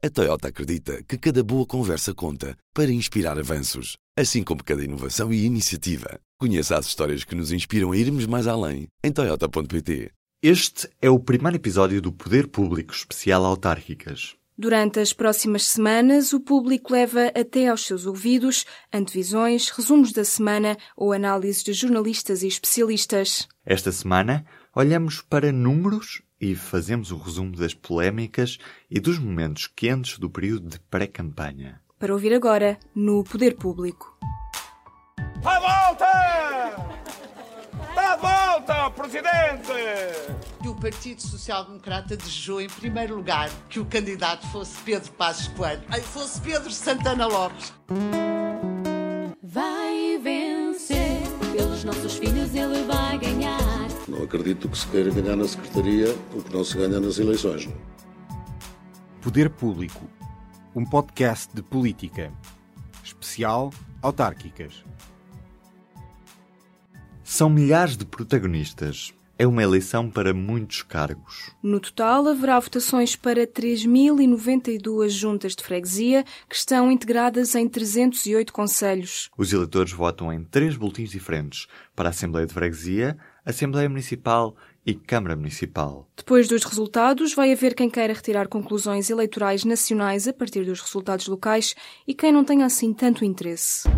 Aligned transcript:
A 0.00 0.08
Toyota 0.08 0.46
acredita 0.46 1.02
que 1.02 1.18
cada 1.18 1.42
boa 1.42 1.66
conversa 1.66 2.14
conta 2.14 2.56
para 2.72 2.92
inspirar 2.92 3.36
avanços, 3.36 3.96
assim 4.16 4.44
como 4.44 4.62
cada 4.62 4.84
inovação 4.84 5.32
e 5.32 5.44
iniciativa. 5.44 6.20
Conheça 6.38 6.78
as 6.78 6.86
histórias 6.86 7.24
que 7.24 7.34
nos 7.34 7.50
inspiram 7.50 7.90
a 7.90 7.96
irmos 7.96 8.24
mais 8.24 8.46
além 8.46 8.86
em 9.02 9.10
Toyota.pt. 9.10 10.12
Este 10.40 10.88
é 11.02 11.10
o 11.10 11.18
primeiro 11.18 11.56
episódio 11.56 12.00
do 12.00 12.12
Poder 12.12 12.46
Público 12.46 12.94
Especial 12.94 13.44
Autárquicas. 13.44 14.36
Durante 14.56 15.00
as 15.00 15.12
próximas 15.12 15.64
semanas, 15.64 16.32
o 16.32 16.38
público 16.38 16.92
leva 16.92 17.32
até 17.34 17.66
aos 17.66 17.84
seus 17.84 18.06
ouvidos 18.06 18.64
antevisões, 18.94 19.68
resumos 19.68 20.12
da 20.12 20.24
semana 20.24 20.78
ou 20.96 21.12
análises 21.12 21.64
de 21.64 21.72
jornalistas 21.72 22.44
e 22.44 22.46
especialistas. 22.46 23.48
Esta 23.66 23.90
semana, 23.90 24.46
olhamos 24.76 25.22
para 25.22 25.50
números 25.50 26.22
e 26.40 26.54
fazemos 26.54 27.10
o 27.10 27.16
resumo 27.16 27.56
das 27.56 27.74
polémicas 27.74 28.58
e 28.90 29.00
dos 29.00 29.18
momentos 29.18 29.66
quentes 29.66 30.18
do 30.18 30.30
período 30.30 30.68
de 30.68 30.78
pré-campanha. 30.80 31.80
Para 31.98 32.12
ouvir 32.12 32.32
agora, 32.32 32.78
no 32.94 33.24
Poder 33.24 33.56
Público. 33.56 34.16
À 35.44 35.60
volta! 35.60 36.98
Está 37.88 38.16
de 38.16 38.22
volta, 38.22 38.90
Presidente! 38.90 40.38
que 40.60 40.68
o 40.68 40.74
Partido 40.74 41.22
Social 41.22 41.64
Democrata 41.64 42.16
desejou, 42.16 42.60
em 42.60 42.68
primeiro 42.68 43.16
lugar, 43.16 43.48
que 43.68 43.78
o 43.80 43.84
candidato 43.84 44.46
fosse 44.48 44.76
Pedro 44.82 45.10
Passos 45.12 45.48
Coelho, 45.48 45.82
ai, 45.88 46.00
fosse 46.00 46.40
Pedro 46.40 46.70
Santana 46.70 47.26
Lopes. 47.26 47.72
Vai 49.42 50.18
vencer, 50.22 51.22
pelos 51.52 51.84
nossos 51.84 52.16
filhos 52.16 52.54
ele 52.54 52.82
vai 52.84 53.18
ganhar. 53.18 53.37
Não 54.08 54.22
acredito 54.22 54.68
que 54.68 54.78
se 54.78 54.86
queira 54.88 55.10
ganhar 55.10 55.36
na 55.36 55.46
Secretaria 55.46 56.16
o 56.34 56.42
que 56.42 56.54
não 56.54 56.64
se 56.64 56.76
ganha 56.76 56.98
nas 56.98 57.18
eleições. 57.18 57.68
Poder 59.20 59.50
Público, 59.50 60.08
um 60.74 60.84
podcast 60.84 61.54
de 61.54 61.62
política. 61.62 62.32
Especial 63.04 63.70
Autárquicas. 64.00 64.82
São 67.22 67.50
milhares 67.50 67.96
de 67.96 68.06
protagonistas. 68.06 69.12
É 69.40 69.46
uma 69.46 69.62
eleição 69.62 70.10
para 70.10 70.34
muitos 70.34 70.82
cargos. 70.82 71.52
No 71.62 71.78
total, 71.78 72.26
haverá 72.26 72.58
votações 72.58 73.14
para 73.14 73.46
3.092 73.46 75.10
juntas 75.10 75.54
de 75.54 75.62
freguesia, 75.62 76.24
que 76.48 76.56
estão 76.56 76.90
integradas 76.90 77.54
em 77.54 77.68
308 77.68 78.52
conselhos. 78.52 79.30
Os 79.38 79.52
eleitores 79.52 79.92
votam 79.92 80.32
em 80.32 80.42
três 80.42 80.76
boletins 80.76 81.10
diferentes 81.10 81.68
para 81.94 82.08
a 82.08 82.10
Assembleia 82.10 82.48
de 82.48 82.52
Freguesia, 82.52 83.16
Assembleia 83.46 83.88
Municipal 83.88 84.56
e 84.84 84.92
Câmara 84.92 85.36
Municipal. 85.36 86.10
Depois 86.16 86.48
dos 86.48 86.64
resultados, 86.64 87.32
vai 87.32 87.52
haver 87.52 87.76
quem 87.76 87.88
queira 87.88 88.14
retirar 88.14 88.48
conclusões 88.48 89.08
eleitorais 89.08 89.64
nacionais 89.64 90.26
a 90.26 90.32
partir 90.32 90.64
dos 90.64 90.80
resultados 90.80 91.28
locais 91.28 91.76
e 92.08 92.12
quem 92.12 92.32
não 92.32 92.42
tenha 92.42 92.66
assim 92.66 92.92
tanto 92.92 93.24
interesse. 93.24 93.88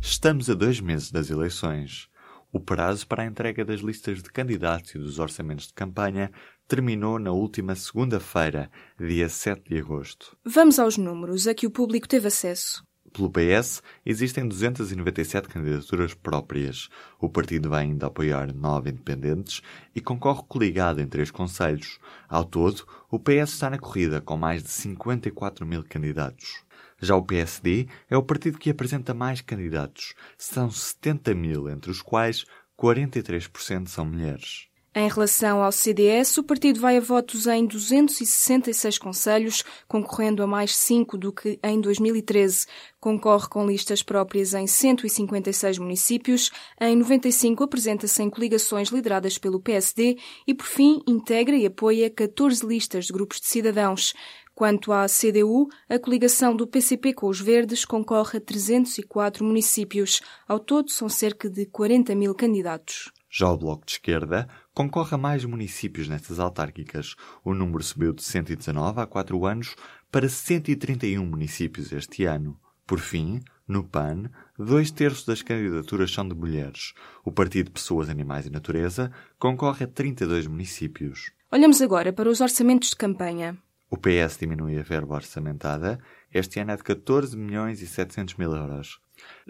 Estamos 0.00 0.48
a 0.48 0.54
dois 0.54 0.80
meses 0.80 1.10
das 1.10 1.28
eleições. 1.28 2.08
O 2.52 2.58
prazo 2.58 3.06
para 3.06 3.22
a 3.22 3.26
entrega 3.26 3.64
das 3.64 3.80
listas 3.80 4.22
de 4.22 4.30
candidatos 4.30 4.94
e 4.94 4.98
dos 4.98 5.20
orçamentos 5.20 5.68
de 5.68 5.72
campanha 5.72 6.32
terminou 6.66 7.18
na 7.18 7.30
última 7.30 7.76
segunda-feira, 7.76 8.68
dia 8.98 9.28
7 9.28 9.68
de 9.68 9.78
agosto. 9.78 10.36
Vamos 10.44 10.78
aos 10.80 10.96
números 10.96 11.46
a 11.46 11.54
que 11.54 11.66
o 11.66 11.70
público 11.70 12.08
teve 12.08 12.26
acesso. 12.26 12.84
Pelo 13.12 13.30
PS, 13.30 13.82
existem 14.04 14.46
297 14.46 15.48
candidaturas 15.48 16.14
próprias. 16.14 16.88
O 17.20 17.28
partido 17.28 17.68
vai 17.68 17.84
ainda 17.84 18.06
apoiar 18.06 18.52
nove 18.54 18.90
independentes 18.90 19.62
e 19.94 20.00
concorre 20.00 20.42
coligado 20.48 21.00
em 21.00 21.06
três 21.06 21.30
conselhos. 21.30 21.98
Ao 22.28 22.44
todo, 22.44 22.86
o 23.10 23.18
PS 23.18 23.52
está 23.52 23.70
na 23.70 23.78
corrida 23.78 24.20
com 24.20 24.36
mais 24.36 24.62
de 24.62 24.70
54 24.70 25.66
mil 25.66 25.84
candidatos. 25.84 26.64
Já 27.00 27.16
o 27.16 27.22
PSD 27.22 27.88
é 28.08 28.16
o 28.16 28.22
partido 28.22 28.58
que 28.58 28.70
apresenta 28.70 29.14
mais 29.14 29.40
candidatos. 29.40 30.14
São 30.36 30.70
70 30.70 31.34
mil, 31.34 31.68
entre 31.68 31.90
os 31.90 32.02
quais 32.02 32.44
43% 32.78 33.88
são 33.88 34.04
mulheres. 34.04 34.70
Em 34.92 35.08
relação 35.08 35.62
ao 35.62 35.70
CDS, 35.70 36.38
o 36.38 36.42
partido 36.42 36.80
vai 36.80 36.96
a 36.96 37.00
votos 37.00 37.46
em 37.46 37.64
266 37.64 38.98
conselhos, 38.98 39.62
concorrendo 39.86 40.42
a 40.42 40.48
mais 40.48 40.74
5 40.74 41.16
do 41.16 41.32
que 41.32 41.60
em 41.62 41.80
2013. 41.80 42.66
Concorre 42.98 43.48
com 43.48 43.64
listas 43.64 44.02
próprias 44.02 44.52
em 44.52 44.66
156 44.66 45.78
municípios, 45.78 46.50
em 46.80 46.96
95 46.96 47.62
apresenta-se 47.62 48.20
em 48.20 48.28
coligações 48.28 48.88
lideradas 48.88 49.38
pelo 49.38 49.60
PSD 49.60 50.18
e, 50.44 50.52
por 50.52 50.66
fim, 50.66 51.00
integra 51.06 51.54
e 51.54 51.66
apoia 51.66 52.10
14 52.10 52.66
listas 52.66 53.04
de 53.04 53.12
grupos 53.12 53.40
de 53.40 53.46
cidadãos. 53.46 54.12
Quanto 54.60 54.92
à 54.92 55.06
CDU, 55.06 55.70
a 55.88 55.98
coligação 55.98 56.54
do 56.54 56.66
PCP 56.66 57.14
com 57.14 57.28
os 57.28 57.40
Verdes 57.40 57.86
concorre 57.86 58.36
a 58.36 58.40
304 58.42 59.42
municípios. 59.42 60.20
Ao 60.46 60.58
todo, 60.58 60.90
são 60.90 61.08
cerca 61.08 61.48
de 61.48 61.64
40 61.64 62.14
mil 62.14 62.34
candidatos. 62.34 63.10
Já 63.30 63.48
o 63.50 63.56
Bloco 63.56 63.86
de 63.86 63.92
Esquerda 63.92 64.46
concorre 64.74 65.14
a 65.14 65.18
mais 65.18 65.46
municípios 65.46 66.08
nestas 66.08 66.38
autárquicas. 66.38 67.14
O 67.42 67.54
número 67.54 67.82
subiu 67.82 68.12
de 68.12 68.22
119 68.22 69.00
há 69.00 69.06
quatro 69.06 69.46
anos 69.46 69.74
para 70.12 70.28
131 70.28 71.24
municípios 71.24 71.90
este 71.90 72.26
ano. 72.26 72.60
Por 72.86 72.98
fim, 72.98 73.40
no 73.66 73.82
PAN, 73.82 74.24
dois 74.58 74.90
terços 74.90 75.24
das 75.24 75.40
candidaturas 75.40 76.12
são 76.12 76.28
de 76.28 76.34
mulheres. 76.34 76.92
O 77.24 77.32
Partido 77.32 77.70
Pessoas, 77.70 78.10
Animais 78.10 78.44
e 78.44 78.50
Natureza 78.50 79.10
concorre 79.38 79.86
a 79.86 79.88
32 79.88 80.46
municípios. 80.46 81.32
Olhamos 81.50 81.80
agora 81.80 82.12
para 82.12 82.28
os 82.28 82.42
orçamentos 82.42 82.90
de 82.90 82.96
campanha. 82.96 83.56
O 83.90 83.96
PS 83.96 84.38
diminui 84.38 84.78
a 84.78 84.82
verba 84.82 85.16
orçamentada. 85.16 85.98
Este 86.32 86.60
ano 86.60 86.70
é 86.70 86.76
de 86.76 86.84
14 86.84 87.36
milhões 87.36 87.82
e 87.82 87.88
700 87.88 88.36
mil 88.36 88.54
euros. 88.54 89.00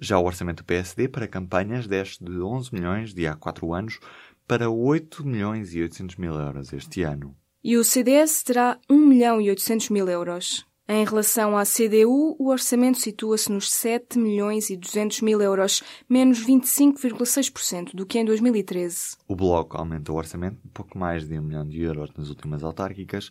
Já 0.01 0.19
o 0.19 0.25
orçamento 0.25 0.63
do 0.63 0.67
PSD 0.67 1.09
para 1.09 1.29
campanhas 1.29 1.87
desce 1.87 2.25
de 2.25 2.41
11 2.41 2.73
milhões 2.73 3.13
de 3.13 3.27
há 3.27 3.37
4 3.37 3.75
anos 3.75 4.01
para 4.49 4.71
8 4.71 5.27
milhões 5.27 5.75
e 5.75 5.83
800 5.83 6.17
mil 6.17 6.33
euros 6.33 6.73
este 6.73 7.03
ano. 7.03 7.37
E 7.63 7.77
o 7.77 7.85
CDS 7.85 8.43
terá 8.43 8.79
1 8.89 9.07
milhão 9.07 9.43
e 9.43 9.51
800 9.51 9.91
mil 9.91 10.09
euros. 10.09 10.67
Em 10.89 11.05
relação 11.05 11.57
à 11.57 11.63
CDU, 11.65 12.35
o 12.37 12.49
orçamento 12.49 12.99
situa-se 12.99 13.53
nos 13.53 13.71
7 13.71 14.19
milhões 14.19 14.71
e 14.71 14.77
200 14.77 15.21
mil 15.21 15.41
euros, 15.41 15.85
menos 16.09 16.45
25,6% 16.45 17.95
do 17.95 18.05
que 18.05 18.19
em 18.19 18.25
2013. 18.25 19.17
O 19.29 19.37
Bloco 19.37 19.77
aumenta 19.77 20.11
o 20.11 20.17
orçamento 20.17 20.59
de 20.65 20.69
pouco 20.71 20.99
mais 20.99 21.29
de 21.29 21.39
1 21.39 21.43
milhão 21.43 21.65
de 21.65 21.81
euros 21.81 22.11
nas 22.17 22.29
últimas 22.29 22.65
autárquicas, 22.65 23.31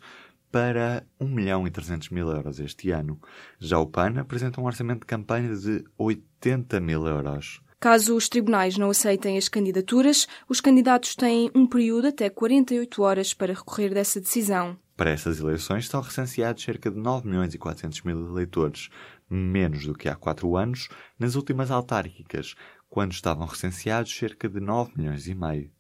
para 0.52 1.06
1 1.20 1.28
milhão 1.28 1.68
e 1.68 1.72
300 1.72 2.10
mil 2.10 2.30
euros 2.30 2.60
este 2.60 2.92
ano. 2.92 3.20
Já 3.60 3.80
o 3.80 3.88
PAN 3.88 4.20
apresenta 4.20 4.60
um 4.60 4.66
orçamento 4.66 5.02
de 5.02 5.08
campanha 5.08 5.56
de 5.56 5.84
80 5.98 6.80
mil 6.80 7.06
euros. 7.06 7.62
Caso 7.80 8.16
os 8.16 8.28
tribunais 8.28 8.78
não 8.78 8.90
aceitem 8.90 9.38
as 9.38 9.48
candidaturas, 9.48 10.28
os 10.50 10.60
candidatos 10.60 11.16
têm 11.16 11.50
um 11.56 11.66
período 11.66 12.08
até 12.08 12.30
48 12.30 13.02
horas 13.02 13.34
para 13.34 13.54
recorrer 13.54 13.94
dessa 13.94 14.20
decisão. 14.20 14.78
Para 14.98 15.12
estas 15.12 15.40
eleições 15.40 15.86
estão 15.86 16.02
recenseados 16.02 16.62
cerca 16.62 16.92
de 16.92 16.98
9 16.98 17.26
milhões 17.26 17.54
e 17.54 17.58
400 17.58 18.02
mil 18.02 18.20
eleitores, 18.31 18.90
menos 19.30 19.86
do 19.86 19.94
que 19.94 20.10
há 20.10 20.16
quatro 20.16 20.58
anos 20.58 20.90
nas 21.18 21.36
últimas 21.36 21.72
autárquicas, 21.72 22.54
quando 22.90 23.14
estavam 23.14 23.46
recenseados 23.48 24.14
cerca 24.14 24.50
de 24.50 24.60
9 24.60 24.92
milhões 24.98 25.26
e 25.28 25.34
meio. 25.34 25.72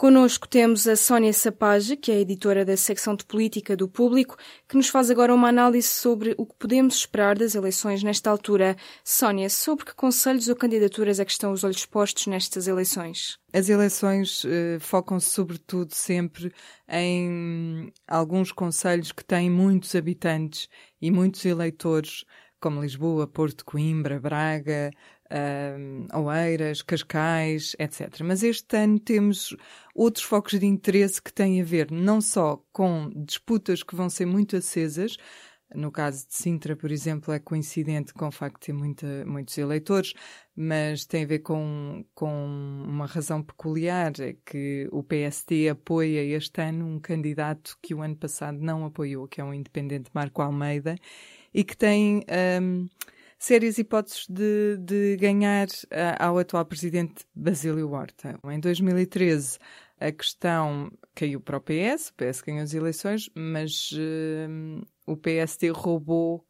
Conosco 0.00 0.48
temos 0.48 0.88
a 0.88 0.96
Sónia 0.96 1.30
Sapage, 1.30 1.94
que 1.94 2.10
é 2.10 2.20
editora 2.20 2.64
da 2.64 2.74
secção 2.74 3.14
de 3.14 3.22
política 3.22 3.76
do 3.76 3.86
Público, 3.86 4.34
que 4.66 4.74
nos 4.74 4.88
faz 4.88 5.10
agora 5.10 5.34
uma 5.34 5.48
análise 5.48 5.88
sobre 5.88 6.34
o 6.38 6.46
que 6.46 6.54
podemos 6.58 6.94
esperar 6.94 7.36
das 7.36 7.54
eleições 7.54 8.02
nesta 8.02 8.30
altura. 8.30 8.78
Sónia, 9.04 9.50
sobre 9.50 9.84
que 9.84 9.94
conselhos 9.94 10.48
ou 10.48 10.56
candidaturas 10.56 11.20
é 11.20 11.24
que 11.26 11.32
estão 11.32 11.52
os 11.52 11.64
olhos 11.64 11.84
postos 11.84 12.28
nestas 12.28 12.66
eleições? 12.66 13.36
As 13.52 13.68
eleições 13.68 14.42
eh, 14.46 14.78
focam-se 14.80 15.28
sobretudo 15.28 15.92
sempre 15.92 16.50
em 16.88 17.92
alguns 18.08 18.52
conselhos 18.52 19.12
que 19.12 19.22
têm 19.22 19.50
muitos 19.50 19.94
habitantes 19.94 20.66
e 20.98 21.10
muitos 21.10 21.44
eleitores, 21.44 22.24
como 22.58 22.80
Lisboa, 22.80 23.26
Porto, 23.26 23.66
Coimbra, 23.66 24.18
Braga, 24.18 24.92
Oeiras, 26.14 26.82
Cascais, 26.82 27.76
etc. 27.78 28.20
Mas 28.24 28.42
este 28.42 28.76
ano 28.76 28.98
temos 28.98 29.56
outros 29.94 30.24
focos 30.24 30.58
de 30.58 30.66
interesse 30.66 31.22
que 31.22 31.32
têm 31.32 31.60
a 31.60 31.64
ver 31.64 31.90
não 31.90 32.20
só 32.20 32.62
com 32.72 33.10
disputas 33.14 33.82
que 33.82 33.94
vão 33.94 34.08
ser 34.10 34.26
muito 34.26 34.56
acesas, 34.56 35.16
no 35.74 35.92
caso 35.92 36.26
de 36.26 36.34
Sintra, 36.34 36.74
por 36.74 36.90
exemplo, 36.90 37.32
é 37.32 37.38
coincidente 37.38 38.12
com 38.12 38.26
o 38.26 38.30
facto 38.32 38.60
de 38.60 38.66
ter 38.66 38.72
muita, 38.72 39.24
muitos 39.24 39.56
eleitores, 39.56 40.14
mas 40.56 41.06
tem 41.06 41.22
a 41.22 41.26
ver 41.26 41.40
com, 41.40 42.04
com 42.14 42.84
uma 42.88 43.06
razão 43.06 43.42
peculiar, 43.42 44.12
é 44.18 44.34
que 44.44 44.88
o 44.90 45.02
PSD 45.02 45.68
apoia 45.68 46.24
este 46.24 46.60
ano 46.60 46.86
um 46.86 46.98
candidato 46.98 47.78
que 47.80 47.94
o 47.94 48.02
ano 48.02 48.16
passado 48.16 48.58
não 48.58 48.84
apoiou, 48.84 49.28
que 49.28 49.40
é 49.40 49.44
um 49.44 49.54
independente 49.54 50.10
Marco 50.12 50.42
Almeida, 50.42 50.96
e 51.54 51.62
que 51.62 51.76
tem 51.76 52.24
um, 52.60 52.88
sérias 53.40 53.78
hipóteses 53.78 54.26
de, 54.28 54.76
de 54.76 55.16
ganhar 55.16 55.66
uh, 55.66 56.14
ao 56.18 56.38
atual 56.38 56.64
presidente 56.66 57.24
Basílio 57.34 57.90
Horta. 57.90 58.38
Em 58.44 58.60
2013, 58.60 59.58
a 59.98 60.12
questão 60.12 60.92
caiu 61.14 61.40
para 61.40 61.56
o 61.56 61.60
PS, 61.60 62.10
o 62.10 62.14
PS 62.14 62.42
ganhou 62.42 62.62
as 62.62 62.74
eleições, 62.74 63.30
mas 63.34 63.92
uh, 63.92 64.86
o 65.06 65.16
PSD 65.16 65.70
roubou 65.70 66.44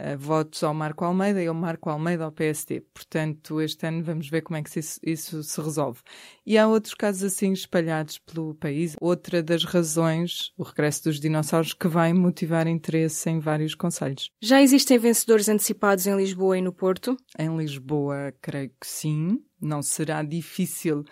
uh, 0.00 0.16
votos 0.18 0.62
ao 0.62 0.74
Marco 0.74 1.04
Almeida 1.04 1.42
e 1.42 1.46
ao 1.46 1.54
Marco 1.54 1.90
Almeida 1.90 2.24
ao 2.24 2.32
PSD. 2.32 2.80
Portanto, 2.92 3.60
este 3.60 3.86
ano 3.86 4.02
vamos 4.02 4.28
ver 4.28 4.42
como 4.42 4.56
é 4.56 4.62
que 4.62 4.78
isso, 4.78 5.00
isso, 5.02 5.42
se 5.42 5.60
resolve. 5.60 6.00
E 6.44 6.56
há 6.58 6.66
outros 6.66 6.94
casos 6.94 7.22
assim 7.22 7.52
espalhados 7.52 8.18
pelo 8.18 8.54
país. 8.54 8.96
Outra 9.00 9.42
das 9.42 9.64
razões, 9.64 10.52
o 10.56 10.62
regresso 10.62 11.04
dos 11.04 11.20
dinossauros, 11.20 11.72
que 11.72 11.88
vai 11.88 12.12
motivar 12.12 12.66
interesse 12.66 13.30
em 13.30 13.38
vários 13.38 13.74
conselhos. 13.74 14.30
Já 14.40 14.62
existem 14.62 14.98
vencedores 14.98 15.48
antecipados 15.48 16.06
em 16.06 16.16
Lisboa 16.16 16.58
e 16.58 16.62
no 16.62 16.72
Porto? 16.72 17.16
Em 17.38 17.56
Lisboa, 17.56 18.32
creio 18.40 18.70
que 18.80 18.86
sim. 18.86 19.42
Não 19.60 19.80
será 19.80 20.24
difícil 20.24 21.04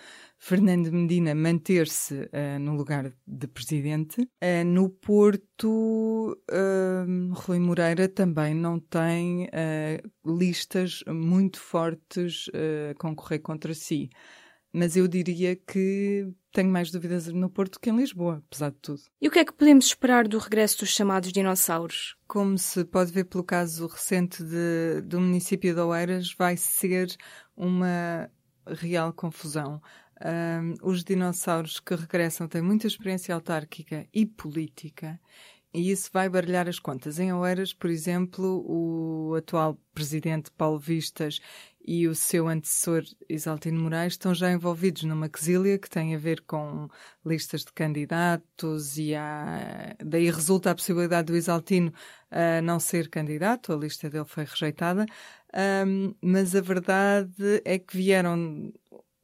Fernando 0.43 0.91
Medina 0.91 1.35
manter-se 1.35 2.15
uh, 2.15 2.59
no 2.59 2.75
lugar 2.75 3.13
de 3.27 3.47
presidente. 3.47 4.23
Uh, 4.23 4.65
no 4.65 4.89
Porto, 4.89 6.35
uh, 6.51 7.35
Rui 7.35 7.59
Moreira 7.59 8.09
também 8.09 8.55
não 8.55 8.81
tem 8.81 9.49
listas 10.25 11.05
muito 11.07 11.61
fortes 11.61 12.47
a 12.55 12.95
concorrer 12.95 13.43
contra 13.43 13.75
si. 13.75 14.09
Mas 14.73 14.97
eu 14.97 15.07
diria 15.07 15.55
que 15.57 16.33
tenho 16.53 16.71
mais 16.71 16.91
dúvidas 16.91 17.27
no 17.27 17.51
Porto 17.51 17.79
que 17.79 17.91
em 17.91 17.97
Lisboa, 17.97 18.43
apesar 18.47 18.71
de 18.71 18.79
tudo. 18.79 19.03
E 19.21 19.29
o 19.29 19.31
que 19.31 19.41
é 19.41 19.45
que 19.45 19.53
podemos 19.53 19.85
esperar 19.87 20.27
do 20.27 20.39
regresso 20.39 20.79
dos 20.79 20.89
chamados 20.89 21.33
dinossauros? 21.33 22.17
Como 22.27 22.57
se 22.57 22.85
pode 22.85 23.13
ver 23.13 23.25
pelo 23.25 23.45
caso 23.45 23.87
recente 23.87 24.43
de, 24.43 25.03
do 25.03 25.21
município 25.21 25.75
de 25.75 25.81
Oeiras, 25.81 26.33
vai 26.33 26.57
ser 26.57 27.15
uma 27.55 28.31
real 28.67 29.13
confusão. 29.13 29.83
Um, 30.23 30.75
os 30.83 31.03
dinossauros 31.03 31.81
que 31.81 31.95
regressam 31.95 32.47
têm 32.47 32.61
muita 32.61 32.87
experiência 32.87 33.35
autárquica 33.35 34.07
e 34.13 34.27
política 34.27 35.19
e 35.73 35.91
isso 35.91 36.11
vai 36.13 36.29
baralhar 36.29 36.69
as 36.69 36.79
contas. 36.81 37.19
Em 37.19 37.33
Oeiras, 37.33 37.73
por 37.73 37.91
exemplo, 37.91 38.65
o 38.67 39.35
atual 39.37 39.79
presidente 39.95 40.51
Paulo 40.51 40.81
Vistas 40.81 41.41
e 41.87 42.09
o 42.09 42.15
seu 42.15 42.49
antecessor 42.49 43.05
Isaltino 43.29 43.81
Moraes 43.81 44.15
estão 44.15 44.35
já 44.35 44.51
envolvidos 44.51 45.05
numa 45.05 45.29
quesília 45.29 45.79
que 45.79 45.89
tem 45.89 46.15
a 46.15 46.19
ver 46.19 46.43
com 46.43 46.89
listas 47.25 47.65
de 47.65 47.73
candidatos 47.73 48.99
e 48.99 49.15
há... 49.15 49.97
daí 50.05 50.31
resulta 50.31 50.71
a 50.71 50.75
possibilidade 50.75 51.33
do 51.33 51.37
Isaltino 51.37 51.93
uh, 52.31 52.63
não 52.63 52.81
ser 52.81 53.09
candidato, 53.09 53.73
a 53.73 53.77
lista 53.77 54.11
dele 54.11 54.25
foi 54.27 54.45
rejeitada, 54.45 55.07
um, 55.87 56.15
mas 56.21 56.55
a 56.55 56.61
verdade 56.61 57.63
é 57.65 57.79
que 57.79 57.97
vieram 57.97 58.73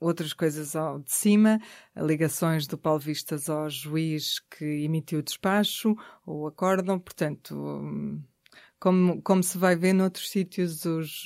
outras 0.01 0.33
coisas 0.33 0.77
ao 0.77 0.99
de 0.99 1.13
cima, 1.13 1.61
ligações 1.97 2.67
do 2.67 2.77
Paulo 2.77 3.01
Vistas 3.01 3.49
ao 3.49 3.69
juiz 3.71 4.41
que 4.41 4.65
emitiu 4.85 5.21
o 5.21 5.23
despacho 5.23 5.97
ou 6.25 6.47
acórdão, 6.47 6.99
portanto, 6.99 7.55
hum, 7.55 8.23
como, 8.79 9.23
como 9.23 9.43
se 9.43 9.57
vai 9.59 9.75
ver 9.75 9.93
noutros 9.93 10.31
sítios, 10.31 10.85
os, 10.85 11.25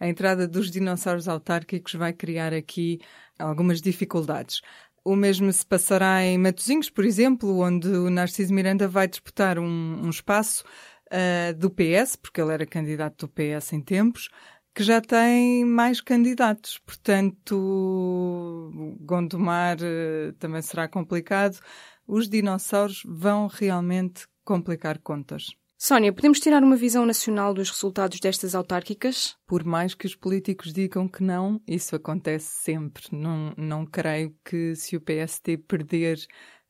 a 0.00 0.08
entrada 0.08 0.48
dos 0.48 0.70
dinossauros 0.70 1.28
autárquicos 1.28 1.94
vai 1.94 2.12
criar 2.12 2.54
aqui 2.54 3.00
algumas 3.38 3.80
dificuldades. 3.80 4.62
O 5.04 5.14
mesmo 5.14 5.52
se 5.52 5.64
passará 5.64 6.24
em 6.24 6.36
Matosinhos, 6.36 6.90
por 6.90 7.04
exemplo, 7.04 7.60
onde 7.60 7.86
o 7.88 8.10
Narciso 8.10 8.52
Miranda 8.52 8.88
vai 8.88 9.06
disputar 9.06 9.58
um, 9.58 10.04
um 10.04 10.10
espaço 10.10 10.64
uh, 11.12 11.54
do 11.54 11.70
PS, 11.70 12.16
porque 12.16 12.40
ele 12.40 12.52
era 12.52 12.66
candidato 12.66 13.26
do 13.26 13.32
PS 13.32 13.72
em 13.72 13.80
tempos, 13.80 14.28
que 14.76 14.84
já 14.84 15.00
tem 15.00 15.64
mais 15.64 16.02
candidatos. 16.02 16.78
Portanto, 16.84 18.70
Gondomar 19.00 19.78
uh, 19.78 20.34
também 20.34 20.60
será 20.60 20.86
complicado. 20.86 21.58
Os 22.06 22.28
dinossauros 22.28 23.02
vão 23.06 23.46
realmente 23.46 24.28
complicar 24.44 24.98
contas. 24.98 25.46
Sónia, 25.78 26.12
podemos 26.12 26.40
tirar 26.40 26.62
uma 26.62 26.76
visão 26.76 27.06
nacional 27.06 27.54
dos 27.54 27.70
resultados 27.70 28.20
destas 28.20 28.54
autárquicas? 28.54 29.34
Por 29.46 29.64
mais 29.64 29.94
que 29.94 30.06
os 30.06 30.14
políticos 30.14 30.74
digam 30.74 31.08
que 31.08 31.22
não, 31.22 31.58
isso 31.66 31.96
acontece 31.96 32.62
sempre. 32.62 33.04
Não, 33.10 33.54
não 33.56 33.86
creio 33.86 34.36
que 34.44 34.74
se 34.74 34.94
o 34.94 35.00
PST 35.00 35.56
perder 35.66 36.18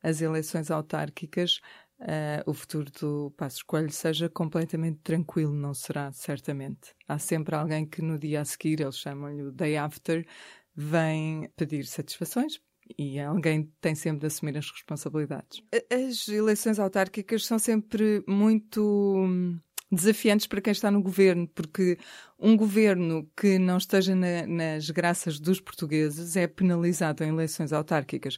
as 0.01 0.21
eleições 0.21 0.71
autárquicas, 0.71 1.61
uh, 2.01 2.49
o 2.51 2.55
futuro 2.55 2.91
do 3.01 3.33
Passo 3.37 3.65
Coelho 3.67 3.93
seja 3.93 4.29
completamente 4.29 5.01
tranquilo, 5.03 5.53
não 5.53 5.75
será, 5.75 6.13
certamente. 6.13 6.95
Há 7.09 7.19
sempre 7.19 7.55
alguém 7.55 7.87
que 7.87 8.03
no 8.03 8.19
dia 8.19 8.41
a 8.41 8.45
seguir, 8.45 8.81
eles 8.81 8.99
chamam-lhe 8.99 9.43
o 9.43 9.53
day 9.53 9.77
after, 9.77 10.27
vem 10.75 11.51
pedir 11.57 11.87
satisfações, 11.87 12.61
e 12.99 13.19
alguém 13.19 13.73
tem 13.81 13.95
sempre 13.95 14.21
de 14.21 14.27
assumir 14.27 14.57
as 14.57 14.71
responsabilidades. 14.71 15.63
As 15.91 16.29
eleições 16.29 16.79
autárquicas 16.79 17.45
são 17.45 17.59
sempre 17.59 18.23
muito 18.29 18.81
hum, 19.17 19.59
desafiantes 19.91 20.47
para 20.47 20.61
quem 20.61 20.73
está 20.73 20.91
no 20.91 21.03
governo, 21.03 21.49
porque 21.49 21.99
um 22.39 22.57
governo 22.57 23.29
que 23.37 23.59
não 23.59 23.79
esteja 23.79 24.15
na, 24.15 24.47
nas 24.47 24.91
graças 24.91 25.41
dos 25.41 25.61
portugueses 25.61 26.37
é 26.37 26.47
penalizado 26.47 27.25
em 27.25 27.29
eleições 27.29 27.73
autárquicas. 27.73 28.37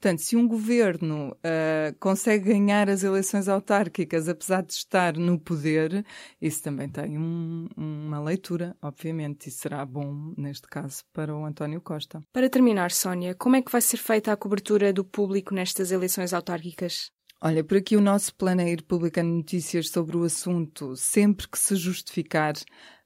Portanto, 0.00 0.20
se 0.20 0.36
um 0.36 0.46
governo 0.46 1.32
uh, 1.32 1.98
consegue 1.98 2.52
ganhar 2.52 2.88
as 2.88 3.02
eleições 3.02 3.48
autárquicas, 3.48 4.28
apesar 4.28 4.62
de 4.62 4.72
estar 4.72 5.16
no 5.16 5.40
poder, 5.40 6.06
isso 6.40 6.62
também 6.62 6.88
tem 6.88 7.18
um, 7.18 7.66
uma 7.76 8.20
leitura, 8.22 8.76
obviamente, 8.80 9.48
e 9.48 9.50
será 9.50 9.84
bom, 9.84 10.32
neste 10.36 10.68
caso, 10.68 11.02
para 11.12 11.34
o 11.34 11.44
António 11.44 11.80
Costa. 11.80 12.22
Para 12.32 12.48
terminar, 12.48 12.92
Sónia, 12.92 13.34
como 13.34 13.56
é 13.56 13.62
que 13.62 13.72
vai 13.72 13.80
ser 13.80 13.96
feita 13.96 14.32
a 14.32 14.36
cobertura 14.36 14.92
do 14.92 15.04
público 15.04 15.52
nestas 15.52 15.90
eleições 15.90 16.32
autárquicas? 16.32 17.10
Olha, 17.40 17.62
por 17.62 17.76
aqui 17.76 17.96
o 17.96 18.00
nosso 18.00 18.34
plano 18.34 18.62
é 18.62 18.72
ir 18.72 18.82
publicando 18.82 19.30
notícias 19.30 19.90
sobre 19.90 20.16
o 20.16 20.24
assunto 20.24 20.96
sempre 20.96 21.46
que 21.46 21.56
se 21.56 21.76
justificar, 21.76 22.54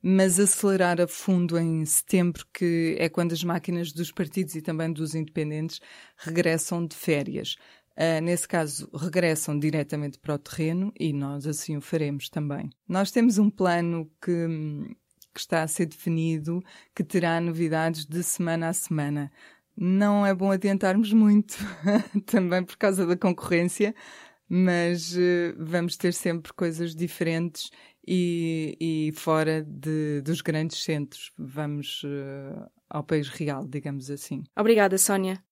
mas 0.02 0.40
acelerar 0.40 0.98
a 1.02 1.06
fundo 1.06 1.58
em 1.58 1.84
setembro, 1.84 2.46
que 2.50 2.96
é 2.98 3.10
quando 3.10 3.32
as 3.32 3.44
máquinas 3.44 3.92
dos 3.92 4.10
partidos 4.10 4.54
e 4.54 4.62
também 4.62 4.90
dos 4.90 5.14
independentes 5.14 5.80
regressam 6.16 6.86
de 6.86 6.96
férias. 6.96 7.56
Uh, 7.94 8.22
nesse 8.22 8.48
caso, 8.48 8.88
regressam 8.94 9.58
diretamente 9.58 10.18
para 10.18 10.34
o 10.34 10.38
terreno 10.38 10.94
e 10.98 11.12
nós 11.12 11.46
assim 11.46 11.76
o 11.76 11.82
faremos 11.82 12.30
também. 12.30 12.70
Nós 12.88 13.10
temos 13.10 13.36
um 13.36 13.50
plano 13.50 14.10
que, 14.24 14.48
que 15.34 15.40
está 15.40 15.62
a 15.62 15.68
ser 15.68 15.84
definido, 15.84 16.62
que 16.96 17.04
terá 17.04 17.38
novidades 17.38 18.06
de 18.06 18.22
semana 18.22 18.70
a 18.70 18.72
semana. 18.72 19.30
Não 19.84 20.24
é 20.24 20.32
bom 20.32 20.52
adiantarmos 20.52 21.12
muito, 21.12 21.56
também 22.24 22.62
por 22.62 22.76
causa 22.76 23.04
da 23.04 23.16
concorrência, 23.16 23.92
mas 24.48 25.16
uh, 25.16 25.56
vamos 25.58 25.96
ter 25.96 26.14
sempre 26.14 26.52
coisas 26.52 26.94
diferentes 26.94 27.68
e, 28.06 28.76
e 28.80 29.12
fora 29.16 29.64
de, 29.64 30.20
dos 30.20 30.40
grandes 30.40 30.84
centros. 30.84 31.32
Vamos 31.36 32.04
uh, 32.04 32.70
ao 32.88 33.02
país 33.02 33.28
real, 33.28 33.66
digamos 33.66 34.08
assim. 34.08 34.44
Obrigada, 34.56 34.96
Sónia. 34.96 35.42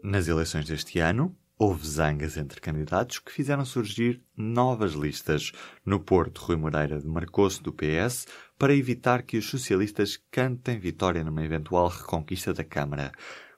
Nas 0.00 0.28
eleições 0.28 0.66
deste 0.66 1.00
ano, 1.00 1.36
houve 1.62 1.86
zangas 1.86 2.36
entre 2.36 2.60
candidatos 2.60 3.20
que 3.20 3.30
fizeram 3.30 3.64
surgir 3.64 4.20
novas 4.36 4.94
listas. 4.94 5.52
No 5.86 6.00
Porto, 6.00 6.40
Rui 6.40 6.56
Moreira 6.56 6.98
demarcou-se 6.98 7.62
do 7.62 7.72
PS 7.72 8.26
para 8.58 8.74
evitar 8.74 9.22
que 9.22 9.38
os 9.38 9.48
socialistas 9.48 10.20
cantem 10.28 10.80
vitória 10.80 11.22
numa 11.22 11.44
eventual 11.44 11.86
reconquista 11.86 12.52
da 12.52 12.64
Câmara. 12.64 13.12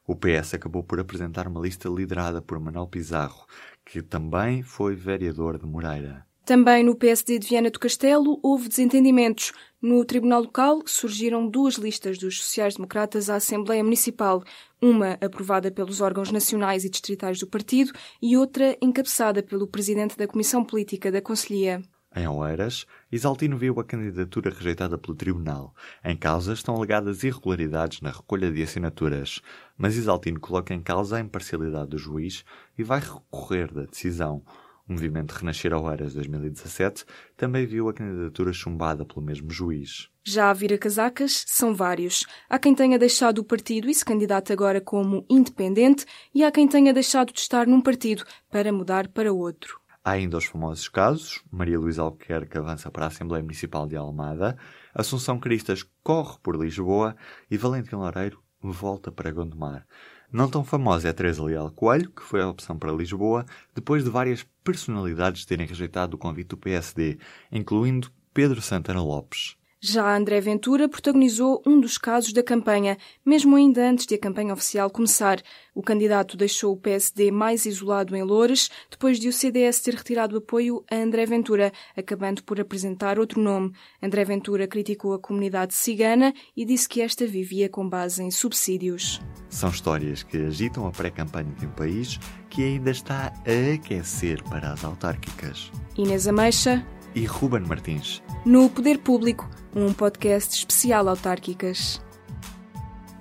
O 0.06 0.14
PS 0.14 0.52
acabou 0.52 0.84
por 0.84 1.00
apresentar 1.00 1.48
uma 1.48 1.62
lista 1.62 1.88
liderada 1.88 2.42
por 2.42 2.60
Manuel 2.60 2.88
Pizarro, 2.88 3.46
que 3.86 4.02
também 4.02 4.62
foi 4.62 4.94
vereador 4.94 5.56
de 5.56 5.64
Moreira. 5.64 6.26
Também 6.44 6.84
no 6.84 6.94
PSD 6.94 7.38
de 7.38 7.48
Viana 7.48 7.70
do 7.70 7.78
Castelo 7.78 8.38
houve 8.42 8.68
desentendimentos. 8.68 9.50
No 9.80 10.04
Tribunal 10.04 10.42
Local 10.42 10.82
surgiram 10.84 11.48
duas 11.48 11.76
listas 11.76 12.18
dos 12.18 12.42
sociais-democratas 12.42 13.30
à 13.30 13.36
Assembleia 13.36 13.82
Municipal, 13.82 14.44
uma 14.80 15.12
aprovada 15.22 15.70
pelos 15.70 16.02
órgãos 16.02 16.30
nacionais 16.30 16.84
e 16.84 16.90
distritais 16.90 17.38
do 17.38 17.46
partido 17.46 17.92
e 18.20 18.36
outra 18.36 18.76
encabeçada 18.82 19.42
pelo 19.42 19.66
presidente 19.66 20.18
da 20.18 20.26
Comissão 20.26 20.62
Política 20.62 21.10
da 21.10 21.22
Conselhia. 21.22 21.80
Em 22.14 22.28
Oeiras, 22.28 22.86
Isaltino 23.10 23.56
viu 23.56 23.80
a 23.80 23.84
candidatura 23.84 24.50
rejeitada 24.50 24.98
pelo 24.98 25.16
Tribunal. 25.16 25.74
Em 26.04 26.16
causa 26.16 26.52
estão 26.52 26.76
alegadas 26.76 27.24
irregularidades 27.24 28.02
na 28.02 28.10
recolha 28.10 28.52
de 28.52 28.62
assinaturas, 28.62 29.40
mas 29.78 29.96
Isaltino 29.96 30.38
coloca 30.38 30.74
em 30.74 30.82
causa 30.82 31.16
a 31.16 31.20
imparcialidade 31.20 31.88
do 31.88 31.98
juiz 31.98 32.44
e 32.76 32.84
vai 32.84 33.00
recorrer 33.00 33.72
da 33.72 33.84
decisão. 33.84 34.44
O 34.86 34.92
movimento 34.92 35.32
Renascer 35.32 35.72
Oeiras 35.72 36.12
2017 36.12 37.06
também 37.38 37.64
viu 37.64 37.88
a 37.88 37.94
candidatura 37.94 38.52
chumbada 38.52 39.02
pelo 39.02 39.22
mesmo 39.22 39.50
juiz. 39.50 40.10
Já 40.22 40.50
a 40.50 40.52
vira-casacas 40.52 41.42
são 41.46 41.74
vários. 41.74 42.26
Há 42.50 42.58
quem 42.58 42.74
tenha 42.74 42.98
deixado 42.98 43.38
o 43.38 43.44
partido 43.44 43.88
e 43.88 43.94
se 43.94 44.04
candidata 44.04 44.52
agora 44.52 44.82
como 44.82 45.24
independente, 45.28 46.04
e 46.34 46.44
há 46.44 46.52
quem 46.52 46.68
tenha 46.68 46.92
deixado 46.92 47.32
de 47.32 47.40
estar 47.40 47.66
num 47.66 47.80
partido 47.80 48.24
para 48.50 48.70
mudar 48.70 49.08
para 49.08 49.32
outro. 49.32 49.80
Há 50.04 50.10
ainda 50.12 50.36
os 50.36 50.44
famosos 50.44 50.86
casos. 50.86 51.42
Maria 51.50 51.78
Luísa 51.78 52.02
Albuquerque 52.02 52.58
avança 52.58 52.90
para 52.90 53.06
a 53.06 53.08
Assembleia 53.08 53.42
Municipal 53.42 53.86
de 53.86 53.96
Almada, 53.96 54.54
Assunção 54.94 55.40
Cristas 55.40 55.82
corre 56.02 56.36
por 56.42 56.62
Lisboa 56.62 57.16
e 57.50 57.56
Valentim 57.56 57.96
Loureiro 57.96 58.43
volta 58.72 59.10
para 59.10 59.30
Gondomar. 59.30 59.86
Não 60.32 60.48
tão 60.48 60.64
famosa 60.64 61.08
é 61.08 61.10
a 61.10 61.14
Teresa 61.14 61.44
Leal 61.44 61.70
Coelho, 61.70 62.10
que 62.10 62.22
foi 62.22 62.42
a 62.42 62.48
opção 62.48 62.76
para 62.76 62.92
Lisboa, 62.92 63.46
depois 63.74 64.02
de 64.02 64.10
várias 64.10 64.44
personalidades 64.64 65.44
terem 65.44 65.66
rejeitado 65.66 66.16
o 66.16 66.18
convite 66.18 66.48
do 66.48 66.56
PSD, 66.56 67.18
incluindo 67.52 68.10
Pedro 68.32 68.60
Santana 68.60 69.02
Lopes. 69.02 69.56
Já 69.86 70.16
André 70.16 70.40
Ventura 70.40 70.88
protagonizou 70.88 71.62
um 71.66 71.78
dos 71.78 71.98
casos 71.98 72.32
da 72.32 72.42
campanha, 72.42 72.96
mesmo 73.22 73.54
ainda 73.54 73.86
antes 73.86 74.06
de 74.06 74.14
a 74.14 74.18
campanha 74.18 74.54
oficial 74.54 74.88
começar. 74.88 75.42
O 75.74 75.82
candidato 75.82 76.38
deixou 76.38 76.72
o 76.72 76.76
PSD 76.78 77.30
mais 77.30 77.66
isolado 77.66 78.16
em 78.16 78.22
Loures, 78.22 78.70
depois 78.90 79.20
de 79.20 79.28
o 79.28 79.32
CDS 79.32 79.82
ter 79.82 79.92
retirado 79.92 80.38
apoio 80.38 80.82
a 80.90 80.96
André 80.96 81.26
Ventura, 81.26 81.70
acabando 81.94 82.42
por 82.44 82.58
apresentar 82.58 83.18
outro 83.18 83.38
nome. 83.42 83.72
André 84.02 84.24
Ventura 84.24 84.66
criticou 84.66 85.12
a 85.12 85.18
comunidade 85.18 85.74
cigana 85.74 86.32
e 86.56 86.64
disse 86.64 86.88
que 86.88 87.02
esta 87.02 87.26
vivia 87.26 87.68
com 87.68 87.86
base 87.86 88.22
em 88.22 88.30
subsídios. 88.30 89.20
São 89.50 89.68
histórias 89.68 90.22
que 90.22 90.38
agitam 90.38 90.86
a 90.86 90.92
pré-campanha 90.92 91.52
de 91.58 91.66
um 91.66 91.72
país 91.72 92.18
que 92.48 92.64
ainda 92.64 92.90
está 92.90 93.34
a 93.46 93.74
aquecer 93.74 94.42
para 94.44 94.72
as 94.72 94.82
autárquicas. 94.82 95.70
Inês 95.94 96.26
Ameixa 96.26 96.82
e 97.14 97.24
Ruben 97.24 97.62
Martins. 97.62 98.22
No 98.44 98.68
Poder 98.68 98.98
Público, 98.98 99.48
um 99.74 99.92
podcast 99.92 100.54
especial 100.56 101.08
autárquicas. 101.08 102.00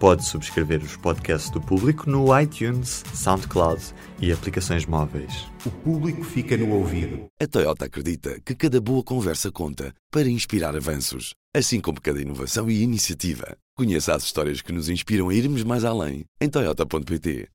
Pode 0.04 0.26
subscrever 0.26 0.84
os 0.84 0.98
podcasts 0.98 1.50
do 1.50 1.62
público 1.62 2.10
no 2.10 2.38
iTunes, 2.38 3.06
SoundCloud 3.14 3.82
e 4.20 4.34
aplicações 4.34 4.86
móveis. 4.86 5.48
O 5.66 5.72
público 5.72 6.26
fica 6.26 6.58
no 6.58 6.74
ouvido. 6.74 7.28
A 7.42 7.48
Toyota 7.48 7.86
acredita 7.86 8.38
que 8.44 8.54
cada 8.54 8.82
boa 8.82 9.02
conversa 9.02 9.50
conta 9.50 9.94
para 10.12 10.28
inspirar 10.28 10.76
avanços, 10.76 11.34
assim 11.56 11.80
como 11.80 12.02
cada 12.02 12.22
inovação 12.22 12.70
e 12.70 12.82
iniciativa. 12.82 13.56
Conheça 13.78 14.14
as 14.14 14.24
histórias 14.24 14.62
que 14.62 14.74
nos 14.74 14.90
inspiram 14.90 15.30
a 15.30 15.34
irmos 15.34 15.64
mais 15.64 15.86
além 15.86 16.26
em 16.42 16.50
Toyota.pt. 16.50 17.48